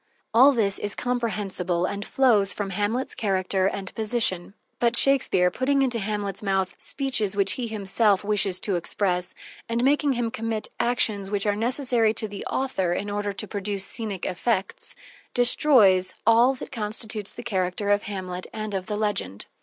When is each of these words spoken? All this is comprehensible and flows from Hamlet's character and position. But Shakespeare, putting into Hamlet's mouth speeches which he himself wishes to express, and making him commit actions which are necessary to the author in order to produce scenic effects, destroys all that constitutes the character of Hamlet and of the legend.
All 0.33 0.51
this 0.51 0.79
is 0.79 0.95
comprehensible 0.95 1.85
and 1.85 2.03
flows 2.03 2.53
from 2.53 2.71
Hamlet's 2.71 3.13
character 3.13 3.67
and 3.67 3.93
position. 3.93 4.55
But 4.79 4.95
Shakespeare, 4.97 5.51
putting 5.51 5.83
into 5.83 5.99
Hamlet's 5.99 6.41
mouth 6.41 6.73
speeches 6.79 7.35
which 7.35 7.51
he 7.51 7.67
himself 7.67 8.23
wishes 8.23 8.59
to 8.61 8.77
express, 8.77 9.35
and 9.69 9.83
making 9.83 10.13
him 10.13 10.31
commit 10.31 10.69
actions 10.79 11.29
which 11.29 11.45
are 11.45 11.55
necessary 11.55 12.15
to 12.15 12.27
the 12.27 12.43
author 12.47 12.93
in 12.93 13.11
order 13.11 13.31
to 13.31 13.47
produce 13.47 13.85
scenic 13.85 14.25
effects, 14.25 14.95
destroys 15.35 16.15
all 16.25 16.55
that 16.55 16.71
constitutes 16.71 17.31
the 17.31 17.43
character 17.43 17.91
of 17.91 18.05
Hamlet 18.05 18.47
and 18.51 18.73
of 18.73 18.87
the 18.87 18.97
legend. 18.97 19.45